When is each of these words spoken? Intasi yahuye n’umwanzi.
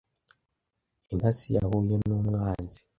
Intasi 1.11 1.47
yahuye 1.57 1.95
n’umwanzi. 2.07 2.79